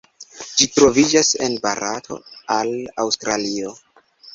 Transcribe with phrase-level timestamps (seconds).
[0.61, 2.21] Ĝi troviĝas el Barato
[2.59, 3.81] al Aŭstralio.